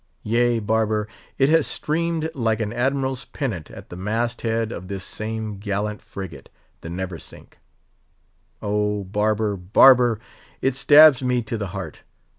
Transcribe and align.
Yea, 0.23 0.57
barber! 0.57 1.07
it 1.37 1.47
has 1.47 1.67
streamed 1.67 2.27
like 2.33 2.59
an 2.59 2.73
Admiral's 2.73 3.25
pennant 3.25 3.69
at 3.69 3.89
the 3.89 3.95
mast 3.95 4.41
head 4.41 4.71
of 4.71 4.87
this 4.87 5.03
same 5.03 5.59
gallant 5.59 6.01
frigate, 6.01 6.49
the 6.81 6.89
Neversink! 6.89 7.59
Oh! 8.63 9.03
barber, 9.03 9.55
barber! 9.55 10.19
it 10.59 10.73
stabs 10.73 11.21
me 11.21 11.43
to 11.43 11.55
the 11.55 11.67
heart. 11.67 12.01